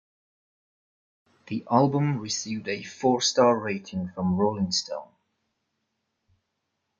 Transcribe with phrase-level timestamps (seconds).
[1.45, 5.09] The album received a four star rating from "Rolling Stone".